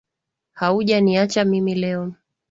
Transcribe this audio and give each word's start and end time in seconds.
Haujaniacha 0.53 1.45
mimi 1.45 1.75
leo. 1.75 2.13